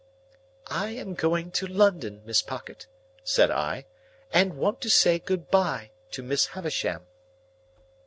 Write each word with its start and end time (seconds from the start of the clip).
"I 0.65 0.87
am 0.95 1.13
going 1.13 1.51
to 1.51 1.67
London, 1.67 2.23
Miss 2.25 2.41
Pocket," 2.41 2.87
said 3.23 3.51
I, 3.51 3.85
"and 4.33 4.57
want 4.57 4.81
to 4.81 4.89
say 4.89 5.19
good 5.19 5.51
bye 5.51 5.91
to 6.09 6.23
Miss 6.23 6.47
Havisham." 6.47 7.03